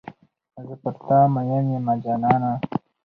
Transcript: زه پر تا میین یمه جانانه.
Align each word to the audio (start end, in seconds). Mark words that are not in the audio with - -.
زه 0.67 0.73
پر 0.81 0.93
تا 1.03 1.17
میین 1.33 1.65
یمه 1.73 1.93
جانانه. 2.03 2.51